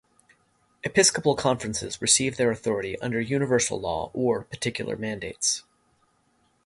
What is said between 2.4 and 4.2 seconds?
authority under universal law